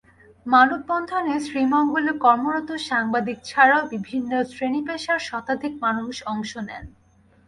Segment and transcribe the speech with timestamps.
[0.45, 6.85] মানববন্ধনে শ্রীমঙ্গলে কর্মরত সাংবাদিক ছাড়াও বিভিন্ন শ্রেণী-পেশার শতাধিক মানুষ অংশ নেন।